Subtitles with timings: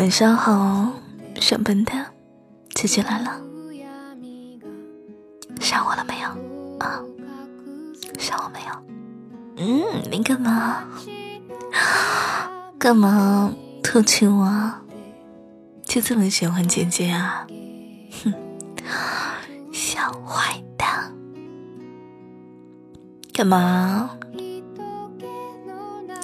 [0.00, 0.94] 晚上好，
[1.42, 2.06] 小笨蛋，
[2.70, 3.38] 姐姐来了。
[5.60, 6.28] 想我了没有？
[6.78, 7.04] 啊，
[8.18, 8.72] 想我没有？
[9.58, 10.84] 嗯，你干嘛？
[12.78, 13.52] 干嘛
[13.82, 14.72] 偷亲我？
[15.82, 17.46] 就这么喜欢姐姐啊？
[18.24, 18.32] 哼，
[19.70, 21.12] 小坏蛋！
[23.34, 24.16] 干嘛？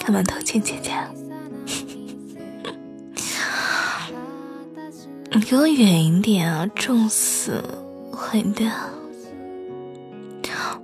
[0.00, 0.92] 干嘛偷亲姐姐？
[5.40, 6.66] 你给我远一点啊！
[6.74, 7.64] 重死，
[8.12, 8.70] 坏蛋！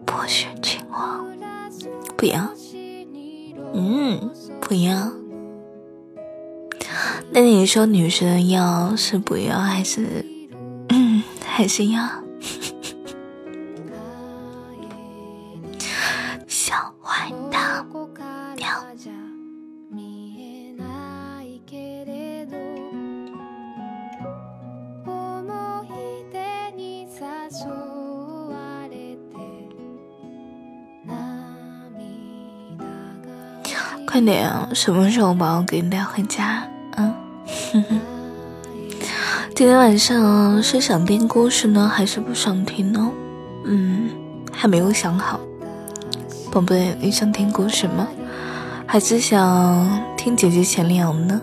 [0.07, 1.27] 不许亲我！
[2.17, 2.49] 不要！
[3.75, 5.13] 嗯，不要。
[7.33, 10.25] 那你说女生要是不要还是
[10.89, 12.09] 嗯还是要？
[34.17, 34.51] 快点！
[34.73, 36.67] 什么时候把我给你带回家？
[36.97, 37.15] 嗯，
[39.55, 43.11] 今天晚上是想听故事呢，还是不想听呢？
[43.67, 44.09] 嗯，
[44.51, 45.39] 还没有想好。
[46.51, 48.09] 宝贝，你想听故事吗？
[48.87, 51.39] 还是想听姐姐闲聊呢？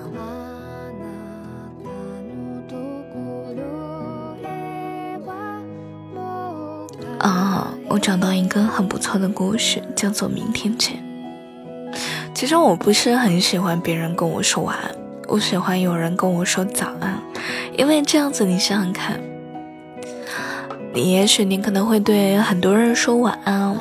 [7.20, 10.98] 啊，我找到一个很不错的故事，叫做《明天见》。
[12.34, 14.95] 其实我不是很喜欢别人跟我说晚安，
[15.28, 17.17] 我喜欢有人跟我说早安，
[17.78, 19.20] 因为这样子，你想想看，
[20.94, 23.78] 你也许你可能会对很多人说晚安，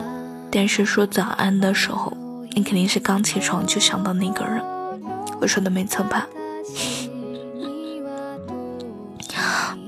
[0.51, 2.13] 但是说早安的时候，
[2.53, 4.63] 你肯定是刚起床就想到那个人。
[5.41, 6.27] 我说的没错吧？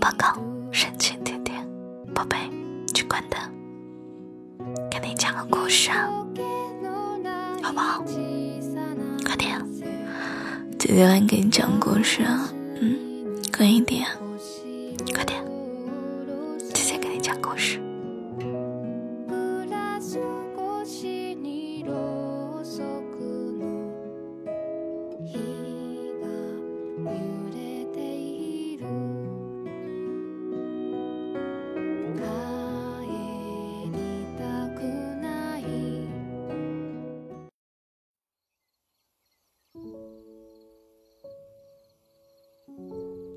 [0.00, 0.36] 报告，
[0.72, 1.64] 神奇点点，
[2.12, 2.36] 宝贝，
[2.92, 3.38] 去关灯，
[4.90, 6.08] 给你讲个故事啊，
[7.62, 8.02] 好不好？
[10.94, 12.48] 姐姐来给你讲故事啊，
[12.80, 12.96] 嗯，
[13.52, 14.06] 快一点，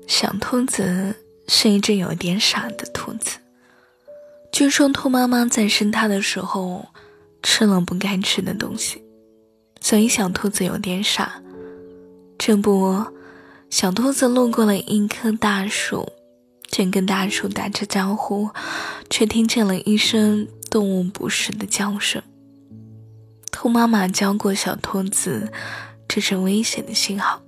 [0.08, 1.14] 小兔子
[1.48, 3.36] 是一只有点傻的兔子。
[4.50, 6.88] 据说兔妈妈在生它的时候
[7.42, 9.02] 吃了不该吃的东西，
[9.82, 11.42] 所以小兔子有点傻。
[12.38, 13.04] 这不，
[13.68, 16.10] 小兔子路过了一棵大树，
[16.68, 18.48] 正跟大树打着招呼，
[19.10, 22.22] 却听见了一声动物捕食的叫声。
[23.52, 25.52] 兔妈妈教过小兔子，
[26.08, 27.42] 这是危险的信号。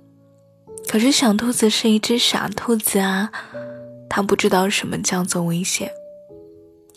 [0.91, 3.31] 可是小兔子是一只傻兔子啊，
[4.09, 5.89] 它不知道什么叫做危险，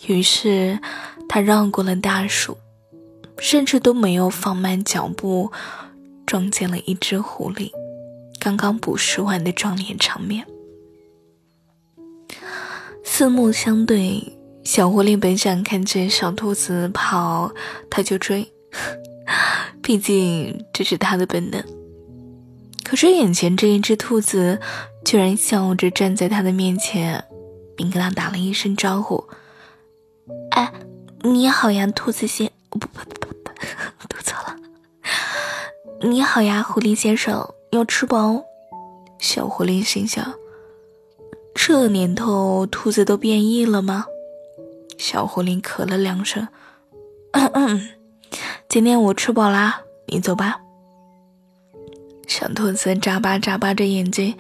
[0.09, 0.81] 于是
[1.29, 2.59] 它绕过了大树，
[3.39, 5.53] 甚至都没有放慢脚步，
[6.27, 7.71] 撞见了一只狐狸
[8.41, 10.45] 刚刚捕食完的壮烈场面。
[13.05, 17.53] 四目相对，小狐狸本想看见小兔子跑，
[17.89, 18.53] 它就追，
[19.81, 21.63] 毕竟这是它的本能。
[22.95, 24.61] 可是眼前这一只兔子，
[25.05, 27.25] 居然笑着站在他的面前，
[27.77, 29.27] 并跟他打了一声招呼
[30.55, 30.73] ：“哎，
[31.23, 32.49] 你好呀，兔子先……
[32.71, 33.51] 不不不不不，
[34.09, 34.57] 读错 了。
[36.03, 38.45] 你好呀，狐狸先生，要吃饱？”
[39.19, 40.33] 小狐狸心想
[41.53, 44.07] ：“这年头，兔子都变异了吗？”
[44.97, 46.47] 小狐狸咳了两声
[48.71, 50.61] ：“今天我吃饱啦，你走吧。”
[52.27, 54.37] 小兔子眨巴眨巴着眼睛，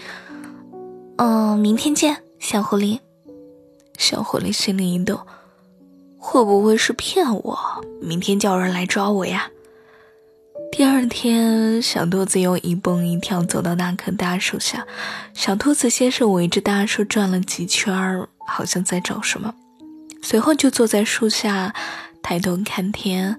[1.16, 3.00] 嗯，明天见，小狐狸。
[3.98, 5.20] 小狐狸心里一动，
[6.18, 7.58] 会不会是骗我？
[8.00, 9.48] 明天叫人来抓我呀？
[10.72, 14.84] 第二天，小兔子又一蹦一跳走到那棵大树下。
[15.32, 19.54] 小兔子先是围着大树转了几圈，好像在找什么，
[20.22, 21.72] 随后就坐在树下，
[22.22, 23.38] 抬头看天，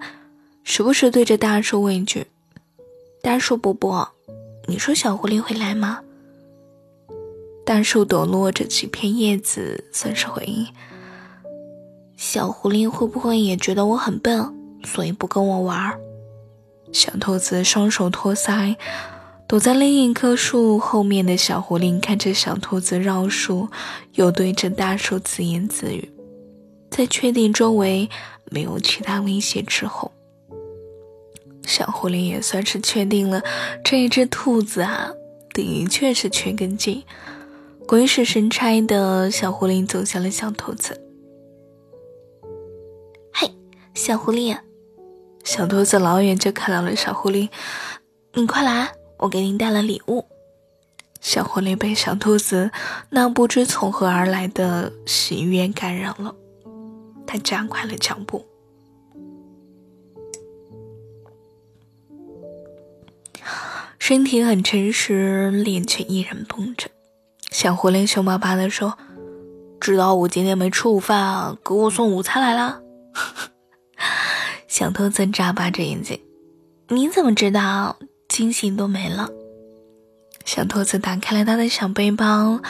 [0.64, 2.26] 时不时对着大树问一句
[3.22, 4.12] ：“大树伯伯。”
[4.68, 6.00] 你说小狐狸会来吗？
[7.64, 10.66] 大树抖落着几片叶子，算是回应。
[12.16, 14.52] 小狐狸会不会也觉得我很笨，
[14.84, 15.96] 所以不跟我玩？
[16.92, 18.76] 小兔子双手托腮，
[19.46, 23.68] 躲在另一棵树后面的小狐狸看着小兔子绕树，
[24.14, 26.10] 又对着大树自言自语。
[26.90, 28.08] 在确定周围
[28.50, 30.10] 没有其他威胁之后，
[31.76, 33.42] 小狐狸也算是确定了
[33.84, 35.10] 这一只兔子啊，
[35.52, 37.04] 的确是缺根筋。
[37.86, 40.98] 鬼使神差的小狐狸走向了小兔子。
[43.30, 43.54] 嘿，
[43.92, 44.56] 小狐狸！
[45.44, 47.50] 小兔子老远就看到了小狐狸，
[48.32, 48.92] 你快来！
[49.18, 50.24] 我给您带了礼物。
[51.20, 52.70] 小狐狸被小兔子
[53.10, 56.34] 那不知从何而来的喜悦感染了，
[57.26, 58.46] 它加快了脚步。
[64.08, 66.88] 身体很诚实，脸却依然绷着。
[67.50, 68.96] 小狐狸凶巴巴地说
[69.82, 72.80] ：“知道我今天没吃午饭，给我送午餐来了。”
[74.68, 76.20] 小兔子眨巴着眼睛
[76.86, 77.96] ：“你怎么知道？”
[78.30, 79.28] 惊喜都没了。
[80.44, 82.60] 小兔子打开了他的小背包，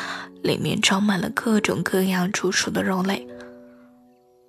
[0.42, 3.28] 里面装满了各种各样煮熟的肉类。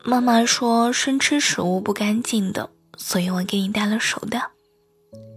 [0.06, 4.52] 妈妈说生吃食物不干净的，所以我给你带了熟的。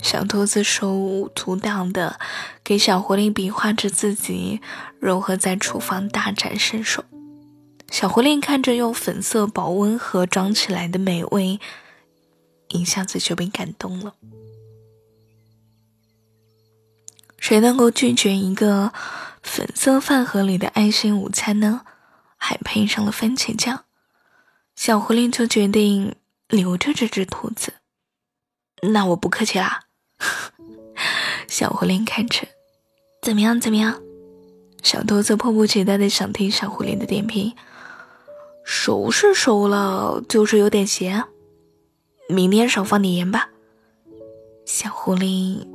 [0.02, 2.18] 小兔子手舞足蹈的
[2.64, 4.60] 给小狐狸比划着自己
[4.98, 7.04] 如何在厨房大展身手。
[7.90, 11.60] 小狐狸看着用粉色保温盒装起来的美味，
[12.68, 14.14] 一下子就被感动了。
[17.38, 18.92] 谁能够拒绝一个
[19.42, 21.82] 粉色饭盒里的爱心午餐呢？
[22.36, 23.84] 还配上了番茄酱，
[24.74, 26.14] 小狐狸就决定
[26.48, 27.74] 留着这只兔子。
[28.82, 29.80] 那我不客气啦。
[31.48, 32.46] 小狐狸看着，
[33.22, 33.60] 怎么样？
[33.60, 34.00] 怎么样？
[34.82, 37.54] 小兔子迫不及待的想听小狐狸的点评。
[38.64, 41.24] 熟是熟了，就是有点咸，
[42.28, 43.50] 明天少放点盐吧。
[44.64, 45.66] 小狐狸。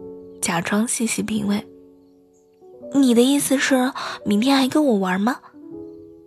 [0.41, 1.65] 假装细细品味。
[2.93, 3.91] 你的意思是
[4.23, 5.39] 明天还跟我玩吗？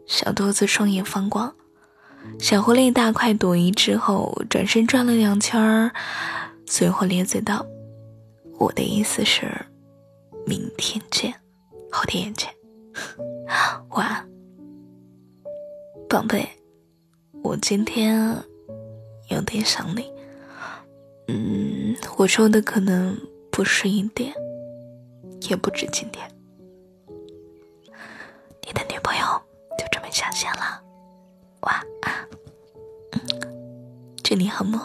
[0.08, 1.54] 小兔子双眼放光。
[2.40, 5.92] 小狐狸大快朵颐之后，转身转了两圈儿，
[6.78, 7.66] 随后咧嘴道
[8.56, 9.50] ：“我的意思是，
[10.46, 11.34] 明天见，
[11.90, 12.48] 后天见。
[13.90, 14.30] 晚安，
[16.08, 16.48] 宝贝。
[17.42, 18.32] 我今天
[19.28, 20.08] 有点想你。
[21.26, 23.18] 嗯，我说的可能。”
[23.50, 24.32] 不是一点，
[25.50, 26.30] 也不止今天。
[28.64, 29.24] 你的女朋友
[29.76, 30.80] 就这么下线了，
[31.62, 32.28] 晚安，
[34.22, 34.80] 祝你好梦。